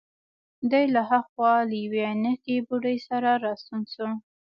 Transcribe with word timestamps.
دی 0.71 0.83
له 0.93 1.01
هاخوا 1.09 1.53
له 1.69 1.75
یوې 1.83 2.01
عینکې 2.09 2.55
بوډۍ 2.67 2.97
سره 3.07 3.29
راستون 3.45 3.81
شو. 3.93 4.09